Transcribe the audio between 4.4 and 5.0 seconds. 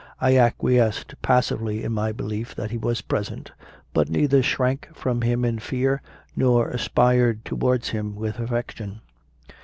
shrank